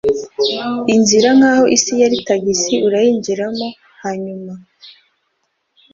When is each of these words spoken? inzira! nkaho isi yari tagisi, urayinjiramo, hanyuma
inzira! 0.95 1.29
nkaho 1.37 1.65
isi 1.75 1.93
yari 2.01 2.17
tagisi, 2.27 2.73
urayinjiramo, 2.87 3.67
hanyuma 4.03 4.53